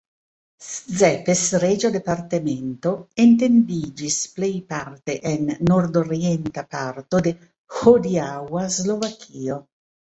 [0.93, 7.37] Szepes reĝa departemento etendiĝis plejparte en nordorienta parto de
[7.79, 9.65] hodiaŭa Slovakio.